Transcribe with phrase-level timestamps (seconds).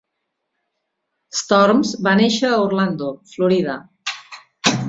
[1.41, 3.77] Storms va néixer a Orlando, Florida.